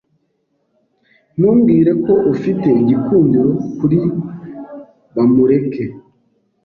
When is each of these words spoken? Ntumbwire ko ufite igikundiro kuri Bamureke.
Ntumbwire 1.37 1.91
ko 2.03 2.13
ufite 2.33 2.67
igikundiro 2.81 3.51
kuri 3.77 3.99
Bamureke. 5.15 5.83